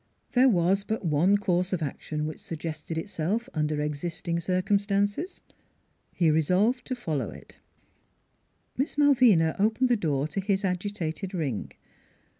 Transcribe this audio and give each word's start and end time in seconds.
There 0.33 0.49
was 0.49 0.83
but 0.83 1.05
one 1.05 1.37
course 1.37 1.73
of 1.73 1.83
action 1.83 2.25
which 2.25 2.39
sug 2.39 2.57
gested 2.57 2.97
itself 2.97 3.47
under 3.53 3.79
existing 3.83 4.39
circumstances. 4.39 5.43
He 6.11 6.31
resolved 6.31 6.85
to 6.87 6.95
follow 6.95 7.29
it. 7.29 7.59
Miss 8.75 8.97
Malvina 8.97 9.55
opened 9.59 9.89
the 9.89 9.95
door 9.95 10.27
to 10.29 10.41
his 10.41 10.65
agitated 10.65 11.35
ring. 11.35 11.73